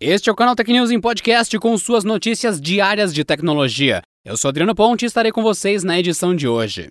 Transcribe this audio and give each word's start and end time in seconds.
Este 0.00 0.28
é 0.28 0.32
o 0.32 0.36
canal 0.36 0.54
Tech 0.54 0.72
News 0.72 0.92
em 0.92 1.00
podcast 1.00 1.58
com 1.58 1.76
suas 1.76 2.04
notícias 2.04 2.60
diárias 2.60 3.12
de 3.12 3.24
tecnologia. 3.24 4.00
Eu 4.24 4.36
sou 4.36 4.48
Adriano 4.48 4.72
Ponte 4.72 5.02
e 5.02 5.06
estarei 5.06 5.32
com 5.32 5.42
vocês 5.42 5.82
na 5.82 5.98
edição 5.98 6.36
de 6.36 6.46
hoje. 6.46 6.88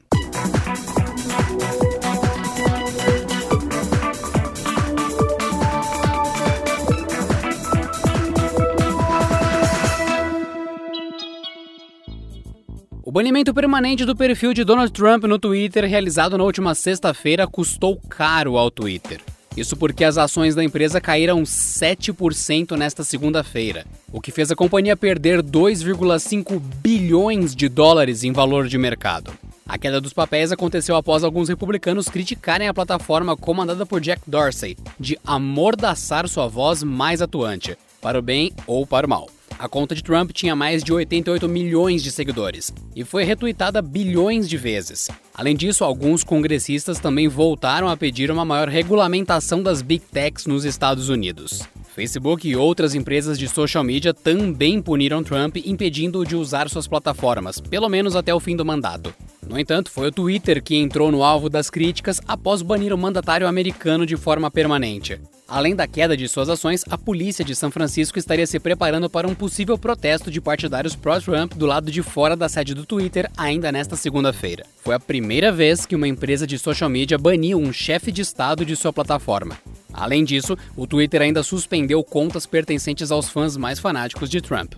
O 13.01 13.09
banimento 13.09 13.53
permanente 13.53 14.03
do 14.03 14.17
perfil 14.17 14.53
de 14.53 14.65
Donald 14.65 14.91
Trump 14.91 15.23
no 15.23 15.39
Twitter, 15.39 15.85
realizado 15.85 16.37
na 16.37 16.43
última 16.43 16.75
sexta-feira, 16.75 17.47
custou 17.47 17.97
caro 18.09 18.57
ao 18.57 18.69
Twitter. 18.69 19.21
Isso 19.57 19.75
porque 19.75 20.03
as 20.03 20.19
ações 20.19 20.53
da 20.53 20.63
empresa 20.63 21.01
caíram 21.01 21.41
7% 21.41 22.77
nesta 22.77 23.03
segunda-feira, 23.03 23.87
o 24.13 24.21
que 24.21 24.31
fez 24.31 24.51
a 24.51 24.55
companhia 24.55 24.95
perder 24.95 25.41
2,5 25.41 26.59
bilhões 26.59 27.55
de 27.55 27.67
dólares 27.67 28.23
em 28.23 28.31
valor 28.31 28.67
de 28.67 28.77
mercado. 28.77 29.33
A 29.67 29.79
queda 29.79 29.99
dos 29.99 30.13
papéis 30.13 30.51
aconteceu 30.51 30.95
após 30.95 31.23
alguns 31.23 31.49
republicanos 31.49 32.07
criticarem 32.07 32.67
a 32.67 32.73
plataforma 32.73 33.35
comandada 33.35 33.83
por 33.83 33.99
Jack 33.99 34.21
Dorsey 34.27 34.77
de 34.99 35.17
amordaçar 35.25 36.27
sua 36.27 36.47
voz 36.47 36.83
mais 36.83 37.19
atuante, 37.19 37.75
para 37.99 38.19
o 38.19 38.21
bem 38.21 38.53
ou 38.67 38.85
para 38.85 39.07
o 39.07 39.09
mal. 39.09 39.27
A 39.59 39.67
conta 39.67 39.95
de 39.95 40.03
Trump 40.03 40.31
tinha 40.31 40.55
mais 40.55 40.83
de 40.83 40.93
88 40.93 41.49
milhões 41.49 42.03
de 42.03 42.11
seguidores 42.11 42.71
e 42.95 43.03
foi 43.03 43.23
retweetada 43.23 43.81
bilhões 43.81 44.47
de 44.47 44.55
vezes. 44.55 45.09
Além 45.33 45.55
disso, 45.55 45.83
alguns 45.83 46.23
congressistas 46.23 46.99
também 46.99 47.27
voltaram 47.27 47.89
a 47.89 47.97
pedir 47.97 48.29
uma 48.29 48.45
maior 48.45 48.69
regulamentação 48.69 49.63
das 49.63 49.81
big 49.81 50.05
techs 50.11 50.45
nos 50.45 50.63
Estados 50.63 51.09
Unidos. 51.09 51.63
Facebook 51.95 52.47
e 52.47 52.55
outras 52.55 52.93
empresas 52.93 53.39
de 53.39 53.47
social 53.47 53.83
media 53.83 54.13
também 54.13 54.79
puniram 54.79 55.23
Trump, 55.23 55.57
impedindo-o 55.65 56.23
de 56.23 56.35
usar 56.35 56.69
suas 56.69 56.87
plataformas, 56.87 57.59
pelo 57.59 57.89
menos 57.89 58.15
até 58.15 58.31
o 58.31 58.39
fim 58.39 58.55
do 58.55 58.63
mandato. 58.63 59.11
No 59.49 59.59
entanto, 59.59 59.89
foi 59.89 60.09
o 60.09 60.11
Twitter 60.11 60.61
que 60.61 60.75
entrou 60.75 61.11
no 61.11 61.23
alvo 61.23 61.49
das 61.49 61.71
críticas 61.71 62.21
após 62.27 62.61
banir 62.61 62.93
o 62.93 62.97
mandatário 62.97 63.47
americano 63.47 64.05
de 64.05 64.15
forma 64.15 64.51
permanente. 64.51 65.19
Além 65.47 65.73
da 65.73 65.87
queda 65.87 66.17
de 66.17 66.27
suas 66.27 66.49
ações, 66.49 66.83
a 66.89 66.97
polícia 66.97 67.45
de 67.45 67.55
São 67.55 67.71
Francisco 67.71 68.19
estaria 68.19 68.45
se 68.45 68.59
preparando 68.59 69.09
para 69.09 69.27
um 69.27 69.33
possível 69.33 69.77
protesto 69.77 70.29
de 70.29 70.41
partidários 70.41 70.93
pró-Trump 70.93 71.53
do 71.53 71.65
lado 71.65 71.89
de 71.89 72.03
fora 72.03 72.35
da 72.35 72.49
sede 72.49 72.73
do 72.73 72.85
Twitter 72.85 73.31
ainda 73.37 73.71
nesta 73.71 73.95
segunda-feira. 73.95 74.65
Foi 74.83 74.93
a 74.93 74.99
primeira 74.99 75.49
vez 75.49 75.85
que 75.85 75.95
uma 75.95 76.07
empresa 76.07 76.45
de 76.45 76.59
social 76.59 76.89
media 76.89 77.17
baniu 77.17 77.59
um 77.59 77.71
chefe 77.71 78.11
de 78.11 78.21
estado 78.21 78.65
de 78.65 78.75
sua 78.75 78.91
plataforma. 78.91 79.57
Além 79.93 80.25
disso, 80.25 80.57
o 80.75 80.85
Twitter 80.85 81.21
ainda 81.21 81.41
suspendeu 81.41 82.03
contas 82.03 82.45
pertencentes 82.45 83.09
aos 83.09 83.29
fãs 83.29 83.55
mais 83.55 83.79
fanáticos 83.79 84.29
de 84.29 84.41
Trump. 84.41 84.73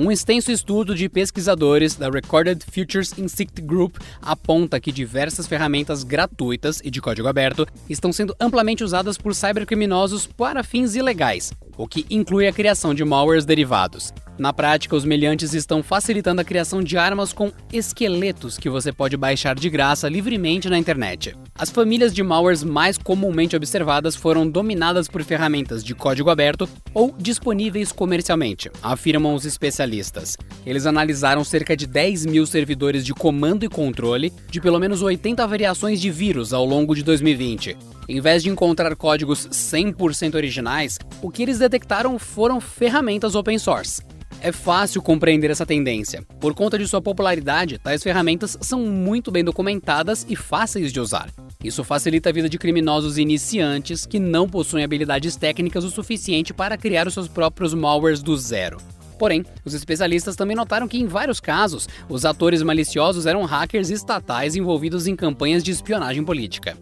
Um 0.00 0.12
extenso 0.12 0.52
estudo 0.52 0.94
de 0.94 1.08
pesquisadores 1.08 1.96
da 1.96 2.08
Recorded 2.08 2.64
Futures 2.72 3.18
Insect 3.18 3.60
Group 3.60 3.96
aponta 4.22 4.78
que 4.78 4.92
diversas 4.92 5.48
ferramentas 5.48 6.04
gratuitas 6.04 6.80
e 6.84 6.88
de 6.88 7.00
código 7.00 7.26
aberto 7.26 7.66
estão 7.90 8.12
sendo 8.12 8.32
amplamente 8.38 8.84
usadas 8.84 9.18
por 9.18 9.34
cybercriminosos 9.34 10.24
para 10.24 10.62
fins 10.62 10.94
ilegais, 10.94 11.52
o 11.76 11.88
que 11.88 12.06
inclui 12.08 12.46
a 12.46 12.52
criação 12.52 12.94
de 12.94 13.04
malwares 13.04 13.44
derivados. 13.44 14.12
Na 14.38 14.52
prática, 14.52 14.94
os 14.94 15.04
meliantes 15.04 15.52
estão 15.52 15.82
facilitando 15.82 16.40
a 16.40 16.44
criação 16.44 16.80
de 16.80 16.96
armas 16.96 17.32
com 17.32 17.50
esqueletos 17.72 18.56
que 18.56 18.70
você 18.70 18.92
pode 18.92 19.16
baixar 19.16 19.56
de 19.56 19.68
graça 19.68 20.08
livremente 20.08 20.70
na 20.70 20.78
internet. 20.78 21.34
As 21.58 21.70
famílias 21.70 22.14
de 22.14 22.22
malwares 22.22 22.62
mais 22.62 22.96
comumente 22.96 23.56
observadas 23.56 24.14
foram 24.14 24.48
dominadas 24.48 25.08
por 25.08 25.24
ferramentas 25.24 25.82
de 25.82 25.92
código 25.92 26.30
aberto 26.30 26.68
ou 26.94 27.12
disponíveis 27.18 27.90
comercialmente, 27.90 28.70
afirmam 28.80 29.34
os 29.34 29.44
especialistas. 29.44 30.36
Eles 30.64 30.86
analisaram 30.86 31.42
cerca 31.42 31.76
de 31.76 31.88
10 31.88 32.26
mil 32.26 32.46
servidores 32.46 33.04
de 33.04 33.12
comando 33.12 33.64
e 33.64 33.68
controle 33.68 34.32
de 34.48 34.60
pelo 34.60 34.78
menos 34.78 35.02
80 35.02 35.44
variações 35.48 36.00
de 36.00 36.12
vírus 36.12 36.52
ao 36.52 36.64
longo 36.64 36.94
de 36.94 37.02
2020. 37.02 37.76
Em 38.08 38.20
vez 38.20 38.44
de 38.44 38.50
encontrar 38.50 38.94
códigos 38.94 39.48
100% 39.48 40.36
originais, 40.36 40.96
o 41.20 41.28
que 41.28 41.42
eles 41.42 41.58
detectaram 41.58 42.20
foram 42.20 42.60
ferramentas 42.60 43.34
open 43.34 43.58
source. 43.58 44.00
É 44.40 44.52
fácil 44.52 45.02
compreender 45.02 45.50
essa 45.50 45.66
tendência. 45.66 46.22
Por 46.40 46.54
conta 46.54 46.78
de 46.78 46.86
sua 46.86 47.02
popularidade, 47.02 47.78
tais 47.78 48.02
ferramentas 48.02 48.56
são 48.60 48.80
muito 48.86 49.32
bem 49.32 49.42
documentadas 49.42 50.24
e 50.28 50.36
fáceis 50.36 50.92
de 50.92 51.00
usar. 51.00 51.28
Isso 51.62 51.82
facilita 51.82 52.28
a 52.28 52.32
vida 52.32 52.48
de 52.48 52.56
criminosos 52.56 53.18
iniciantes 53.18 54.06
que 54.06 54.20
não 54.20 54.48
possuem 54.48 54.84
habilidades 54.84 55.34
técnicas 55.34 55.82
o 55.82 55.90
suficiente 55.90 56.54
para 56.54 56.76
criar 56.76 57.08
os 57.08 57.14
seus 57.14 57.26
próprios 57.26 57.74
malwares 57.74 58.22
do 58.22 58.36
zero. 58.36 58.78
Porém, 59.18 59.44
os 59.64 59.74
especialistas 59.74 60.36
também 60.36 60.56
notaram 60.56 60.86
que, 60.86 60.96
em 60.96 61.06
vários 61.06 61.40
casos, 61.40 61.88
os 62.08 62.24
atores 62.24 62.62
maliciosos 62.62 63.26
eram 63.26 63.44
hackers 63.44 63.90
estatais 63.90 64.54
envolvidos 64.54 65.08
em 65.08 65.16
campanhas 65.16 65.64
de 65.64 65.72
espionagem 65.72 66.24
política. 66.24 66.78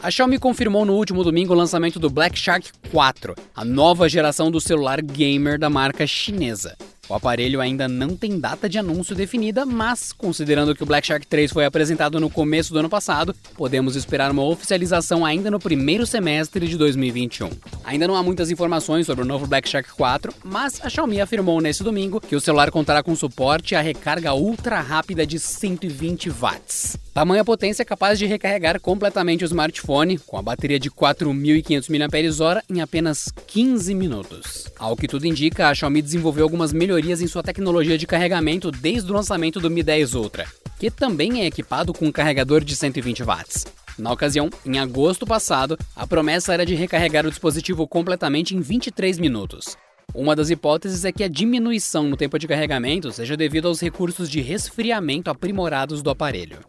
A 0.00 0.12
Xiaomi 0.12 0.38
confirmou 0.38 0.84
no 0.84 0.94
último 0.94 1.24
domingo 1.24 1.52
o 1.52 1.56
lançamento 1.56 1.98
do 1.98 2.08
Black 2.08 2.38
Shark 2.38 2.70
4, 2.92 3.34
a 3.54 3.64
nova 3.64 4.08
geração 4.08 4.48
do 4.48 4.60
celular 4.60 5.02
gamer 5.02 5.58
da 5.58 5.68
marca 5.68 6.06
chinesa. 6.06 6.76
O 7.08 7.14
aparelho 7.14 7.60
ainda 7.60 7.88
não 7.88 8.14
tem 8.14 8.38
data 8.38 8.68
de 8.68 8.78
anúncio 8.78 9.16
definida, 9.16 9.66
mas, 9.66 10.12
considerando 10.12 10.74
que 10.74 10.82
o 10.82 10.86
Black 10.86 11.06
Shark 11.06 11.26
3 11.26 11.50
foi 11.50 11.64
apresentado 11.64 12.20
no 12.20 12.30
começo 12.30 12.72
do 12.72 12.78
ano 12.78 12.88
passado, 12.88 13.34
podemos 13.56 13.96
esperar 13.96 14.30
uma 14.30 14.44
oficialização 14.44 15.24
ainda 15.24 15.50
no 15.50 15.58
primeiro 15.58 16.06
semestre 16.06 16.68
de 16.68 16.76
2021. 16.76 17.50
Ainda 17.82 18.06
não 18.06 18.14
há 18.14 18.22
muitas 18.22 18.50
informações 18.50 19.06
sobre 19.06 19.24
o 19.24 19.26
novo 19.26 19.46
Black 19.46 19.68
Shark 19.68 19.90
4, 19.94 20.32
mas 20.44 20.80
a 20.84 20.88
Xiaomi 20.88 21.20
afirmou 21.20 21.60
nesse 21.60 21.82
domingo 21.82 22.20
que 22.20 22.36
o 22.36 22.40
celular 22.40 22.70
contará 22.70 23.02
com 23.02 23.16
suporte 23.16 23.74
à 23.74 23.80
recarga 23.80 24.34
ultra 24.34 24.80
rápida 24.80 25.26
de 25.26 25.40
120 25.40 26.30
watts. 26.30 26.98
Tamanha 27.18 27.44
potência 27.44 27.82
é 27.82 27.84
capaz 27.84 28.16
de 28.16 28.26
recarregar 28.26 28.80
completamente 28.80 29.42
o 29.42 29.46
smartphone 29.46 30.18
com 30.18 30.38
a 30.38 30.42
bateria 30.42 30.78
de 30.78 30.88
4.500 30.88 31.88
mAh 31.90 32.62
em 32.70 32.80
apenas 32.80 33.32
15 33.44 33.92
minutos. 33.92 34.68
Ao 34.78 34.96
que 34.96 35.08
tudo 35.08 35.26
indica, 35.26 35.68
a 35.68 35.74
Xiaomi 35.74 36.00
desenvolveu 36.00 36.44
algumas 36.44 36.72
melhorias 36.72 37.20
em 37.20 37.26
sua 37.26 37.42
tecnologia 37.42 37.98
de 37.98 38.06
carregamento 38.06 38.70
desde 38.70 39.10
o 39.10 39.14
lançamento 39.16 39.58
do 39.58 39.68
Mi 39.68 39.82
10 39.82 40.14
Ultra, 40.14 40.46
que 40.78 40.92
também 40.92 41.40
é 41.40 41.46
equipado 41.46 41.92
com 41.92 42.06
um 42.06 42.12
carregador 42.12 42.62
de 42.62 42.76
120 42.76 43.24
watts. 43.24 43.66
Na 43.98 44.12
ocasião, 44.12 44.48
em 44.64 44.78
agosto 44.78 45.26
passado, 45.26 45.76
a 45.96 46.06
promessa 46.06 46.54
era 46.54 46.64
de 46.64 46.76
recarregar 46.76 47.26
o 47.26 47.30
dispositivo 47.30 47.84
completamente 47.88 48.54
em 48.54 48.60
23 48.60 49.18
minutos. 49.18 49.76
Uma 50.14 50.36
das 50.36 50.50
hipóteses 50.50 51.04
é 51.04 51.10
que 51.10 51.24
a 51.24 51.28
diminuição 51.28 52.04
no 52.04 52.16
tempo 52.16 52.38
de 52.38 52.46
carregamento 52.46 53.10
seja 53.10 53.36
devido 53.36 53.66
aos 53.66 53.80
recursos 53.80 54.30
de 54.30 54.40
resfriamento 54.40 55.28
aprimorados 55.28 56.00
do 56.00 56.10
aparelho. 56.10 56.60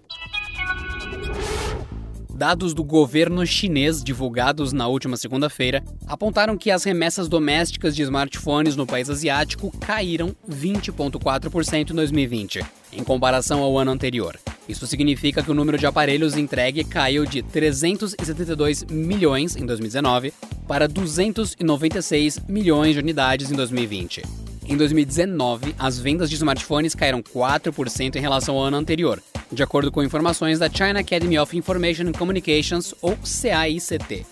Dados 2.40 2.74
do 2.74 2.86
governo 2.86 3.46
chinês 3.46 4.02
divulgados 4.02 4.72
na 4.72 4.88
última 4.88 5.18
segunda-feira 5.18 5.84
apontaram 6.08 6.58
que 6.58 6.72
as 6.72 6.86
remessas 6.86 7.28
domésticas 7.28 7.94
de 7.94 8.02
smartphones 8.02 8.78
no 8.78 8.88
país 8.88 9.10
asiático 9.10 9.78
caíram 9.78 10.34
20,4% 10.50 11.92
em 11.92 11.94
2020, 11.94 12.66
em 12.94 13.04
comparação 13.04 13.62
ao 13.62 13.78
ano 13.78 13.92
anterior. 13.92 14.40
Isso 14.70 14.88
significa 14.88 15.44
que 15.44 15.52
o 15.52 15.54
número 15.54 15.78
de 15.78 15.86
aparelhos 15.86 16.38
entregue 16.38 16.86
caiu 16.86 17.26
de 17.26 17.44
372 17.44 18.86
milhões 18.86 19.58
em 19.58 19.66
2019 19.66 20.34
para 20.66 20.88
296 20.88 22.40
milhões 22.48 22.94
de 22.94 23.02
unidades 23.02 23.52
em 23.52 23.56
2020. 23.56 24.49
Em 24.70 24.78
2019, 24.78 25.74
as 25.80 25.98
vendas 25.98 26.30
de 26.30 26.36
smartphones 26.36 26.94
caíram 26.94 27.24
4% 27.24 28.16
em 28.16 28.20
relação 28.20 28.56
ao 28.56 28.66
ano 28.66 28.78
anterior, 28.78 29.20
de 29.52 29.64
acordo 29.64 29.92
com 29.92 30.04
informações 30.04 30.60
da 30.60 30.70
China 30.70 31.00
Academy 31.00 31.40
of 31.40 31.58
Information 31.58 32.04
and 32.04 32.12
Communications, 32.12 32.94
ou 33.02 33.18
CAICT. 33.18 34.28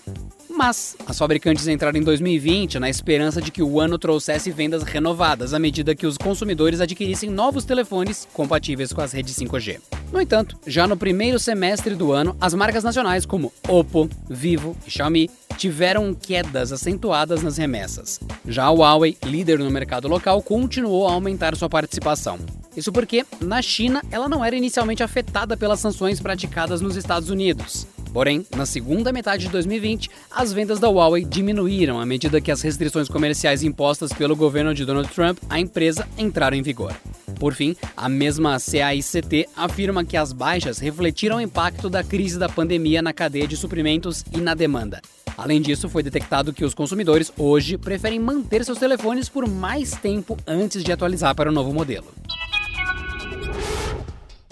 Mas 0.48 0.96
as 1.08 1.18
fabricantes 1.18 1.66
entraram 1.66 1.98
em 1.98 2.04
2020 2.04 2.78
na 2.78 2.88
esperança 2.88 3.42
de 3.42 3.50
que 3.50 3.64
o 3.64 3.80
ano 3.80 3.98
trouxesse 3.98 4.52
vendas 4.52 4.84
renovadas 4.84 5.52
à 5.52 5.58
medida 5.58 5.94
que 5.94 6.06
os 6.06 6.16
consumidores 6.16 6.80
adquirissem 6.80 7.30
novos 7.30 7.64
telefones 7.64 8.28
compatíveis 8.32 8.92
com 8.92 9.00
as 9.00 9.10
redes 9.10 9.34
5G. 9.34 9.80
No 10.12 10.20
entanto, 10.20 10.56
já 10.68 10.86
no 10.86 10.96
primeiro 10.96 11.40
semestre 11.40 11.96
do 11.96 12.12
ano, 12.12 12.36
as 12.40 12.54
marcas 12.54 12.84
nacionais 12.84 13.26
como 13.26 13.52
Oppo, 13.66 14.08
Vivo 14.30 14.76
e 14.86 14.90
Xiaomi 14.90 15.28
tiveram 15.58 16.14
quedas 16.14 16.72
acentuadas 16.72 17.42
nas 17.42 17.58
remessas. 17.58 18.20
Já 18.46 18.64
a 18.64 18.70
Huawei, 18.70 19.18
líder 19.24 19.58
no 19.58 19.70
mercado 19.70 20.06
local, 20.06 20.40
continuou 20.40 21.08
a 21.08 21.12
aumentar 21.12 21.56
sua 21.56 21.68
participação. 21.68 22.38
Isso 22.76 22.92
porque, 22.92 23.26
na 23.40 23.60
China, 23.60 24.00
ela 24.08 24.28
não 24.28 24.44
era 24.44 24.54
inicialmente 24.54 25.02
afetada 25.02 25.56
pelas 25.56 25.80
sanções 25.80 26.20
praticadas 26.20 26.80
nos 26.80 26.94
Estados 26.94 27.28
Unidos. 27.28 27.88
Porém, 28.12 28.46
na 28.56 28.64
segunda 28.64 29.12
metade 29.12 29.46
de 29.46 29.50
2020, 29.50 30.08
as 30.30 30.52
vendas 30.52 30.78
da 30.78 30.88
Huawei 30.88 31.24
diminuíram 31.24 32.00
à 32.00 32.06
medida 32.06 32.40
que 32.40 32.52
as 32.52 32.62
restrições 32.62 33.08
comerciais 33.08 33.64
impostas 33.64 34.12
pelo 34.12 34.36
governo 34.36 34.72
de 34.72 34.84
Donald 34.84 35.10
Trump 35.12 35.38
à 35.50 35.58
empresa 35.58 36.08
entraram 36.16 36.56
em 36.56 36.62
vigor. 36.62 36.94
Por 37.38 37.52
fim, 37.52 37.76
a 37.96 38.08
mesma 38.08 38.58
CAICT 38.58 39.48
afirma 39.56 40.04
que 40.04 40.16
as 40.16 40.32
baixas 40.32 40.78
refletiram 40.78 41.36
o 41.36 41.40
impacto 41.40 41.90
da 41.90 42.04
crise 42.04 42.38
da 42.38 42.48
pandemia 42.48 43.02
na 43.02 43.12
cadeia 43.12 43.46
de 43.46 43.56
suprimentos 43.56 44.24
e 44.32 44.38
na 44.38 44.54
demanda. 44.54 45.00
Além 45.38 45.62
disso, 45.62 45.88
foi 45.88 46.02
detectado 46.02 46.52
que 46.52 46.64
os 46.64 46.74
consumidores 46.74 47.32
hoje 47.38 47.78
preferem 47.78 48.18
manter 48.18 48.64
seus 48.64 48.76
telefones 48.76 49.28
por 49.28 49.48
mais 49.48 49.92
tempo 49.92 50.36
antes 50.44 50.82
de 50.82 50.90
atualizar 50.90 51.32
para 51.32 51.48
o 51.48 51.52
novo 51.52 51.72
modelo. 51.72 52.08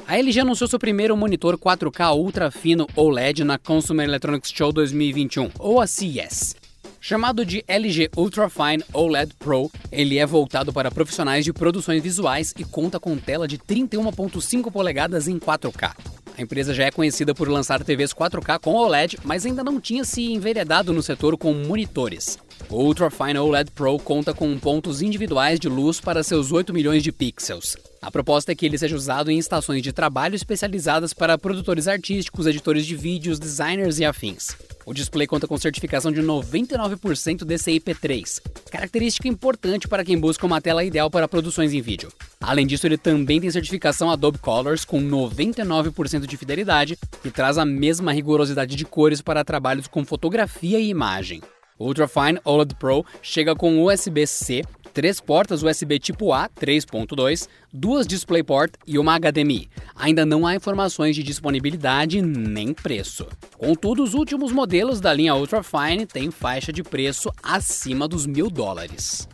A 0.07 0.17
LG 0.17 0.39
anunciou 0.39 0.69
seu 0.69 0.79
primeiro 0.79 1.17
monitor 1.17 1.59
4K 1.59 2.17
ultra 2.17 2.53
fino 2.53 2.87
OLED 2.95 3.43
na 3.43 3.59
Consumer 3.59 4.07
Electronics 4.07 4.53
Show 4.53 4.73
2021, 4.73 5.51
ou 5.59 5.81
a 5.81 5.89
CES. 5.89 6.55
Chamado 7.01 7.45
de 7.45 7.65
LG 7.67 8.11
Ultrafine 8.17 8.85
OLED 8.93 9.35
Pro, 9.41 9.69
ele 9.91 10.19
é 10.19 10.27
voltado 10.27 10.73
para 10.73 10.91
profissionais 10.93 11.45
de 11.45 11.53
produções 11.53 12.01
visuais 12.01 12.55
e 12.57 12.65
conta 12.65 13.01
com 13.01 13.17
tela 13.17 13.49
de 13.49 13.59
31.5 13.59 14.71
polegadas 14.71 15.27
em 15.27 15.37
4K. 15.37 15.93
A 16.39 16.43
empresa 16.43 16.75
já 16.75 16.85
é 16.85 16.91
conhecida 16.91 17.35
por 17.35 17.49
lançar 17.49 17.83
TVs 17.83 18.13
4K 18.13 18.61
com 18.61 18.75
OLED, 18.75 19.19
mas 19.25 19.47
ainda 19.47 19.65
não 19.65 19.81
tinha 19.81 20.05
se 20.05 20.33
enveredado 20.33 20.93
no 20.93 21.03
setor 21.03 21.37
com 21.39 21.55
monitores. 21.55 22.39
O 22.69 22.83
Ultrafine 22.83 23.39
OLED 23.39 23.71
Pro 23.71 23.97
conta 23.97 24.35
com 24.35 24.59
pontos 24.59 25.01
individuais 25.01 25.61
de 25.61 25.69
luz 25.69 26.01
para 26.01 26.25
seus 26.25 26.51
8 26.51 26.75
milhões 26.75 27.01
de 27.01 27.13
pixels. 27.13 27.77
A 28.03 28.11
proposta 28.11 28.51
é 28.51 28.57
que 28.57 28.67
ele 28.67 28.77
seja 28.77 28.97
usado 28.97 29.31
em 29.31 29.39
estações 29.39 29.83
de 29.83 29.93
trabalho 29.93 30.35
especializadas 30.35 31.15
para 31.15 31.39
produtores 31.39 31.87
artísticos, 31.87 32.45
editores 32.45 32.85
de 32.85 32.97
vídeos, 32.97 33.39
designers 33.39 34.01
e 34.01 34.05
afins. 34.05 34.57
O 34.85 34.93
display 34.93 35.29
conta 35.29 35.47
com 35.47 35.57
certificação 35.57 36.11
de 36.11 36.21
99% 36.21 37.45
DCI-P3, 37.45 38.43
característica 38.69 39.29
importante 39.29 39.87
para 39.87 40.05
quem 40.05 40.19
busca 40.19 40.45
uma 40.45 40.61
tela 40.61 40.83
ideal 40.83 41.09
para 41.09 41.29
produções 41.29 41.73
em 41.73 41.81
vídeo. 41.81 42.09
Além 42.41 42.67
disso, 42.67 42.87
ele 42.87 42.99
também 42.99 43.41
tem 43.41 43.51
certificação 43.51 44.11
Adobe 44.11 44.39
Colors 44.39 44.85
com 44.85 45.01
99% 45.01 46.27
de 46.27 46.37
fidelidade 46.37 46.99
e 47.25 47.31
traz 47.31 47.59
a 47.59 47.65
mesma 47.65 48.13
rigorosidade 48.13 48.75
de 48.75 48.85
cores 48.85 49.23
para 49.23 49.45
trabalhos 49.45 49.87
com 49.87 50.05
fotografia 50.05 50.81
e 50.81 50.89
imagem. 50.89 51.41
O 51.79 51.87
Ultrafine 51.87 52.41
OLED 52.45 52.75
Pro 52.77 53.05
chega 53.21 53.55
com 53.55 53.85
USB-C, 53.85 54.63
três 54.95 55.21
portas 55.21 55.63
USB 55.63 55.99
tipo 55.99 56.33
A 56.33 56.49
3.2, 56.49 57.49
duas 57.73 58.07
DisplayPort 58.07 58.75
e 58.87 58.99
uma 58.99 59.19
HDMI. 59.19 59.69
Ainda 59.95 60.25
não 60.25 60.47
há 60.47 60.55
informações 60.55 61.15
de 61.15 61.23
disponibilidade 61.23 62.23
nem 62.23 62.73
preço. 62.73 63.27
Contudo, 63.59 64.03
os 64.03 64.15
últimos 64.15 64.53
modelos 64.53 65.01
da 65.01 65.13
linha 65.13 65.35
Ultrafine 65.35 66.07
têm 66.07 66.31
faixa 66.31 66.73
de 66.73 66.83
preço 66.83 67.31
acima 67.43 68.09
dos 68.09 68.25
mil 68.25 68.49
dólares. 68.49 69.29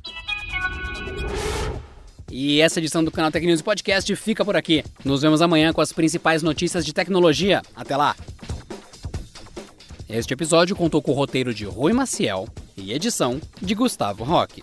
E 2.34 2.62
essa 2.62 2.80
edição 2.80 3.04
do 3.04 3.10
canal 3.10 3.30
Tech 3.30 3.62
Podcast 3.62 4.16
fica 4.16 4.42
por 4.42 4.56
aqui. 4.56 4.82
Nos 5.04 5.20
vemos 5.20 5.42
amanhã 5.42 5.70
com 5.70 5.82
as 5.82 5.92
principais 5.92 6.42
notícias 6.42 6.84
de 6.84 6.92
tecnologia. 6.92 7.60
Até 7.76 7.94
lá! 7.94 8.16
Este 10.12 10.35
episódio 10.35 10.76
contou 10.76 11.00
com 11.00 11.11
o 11.11 11.14
roteiro 11.14 11.55
de 11.55 11.64
Rui 11.64 11.94
Maciel 11.94 12.47
e 12.76 12.93
edição 12.93 13.41
de 13.62 13.75
Gustavo 13.75 14.23
Roque. 14.25 14.62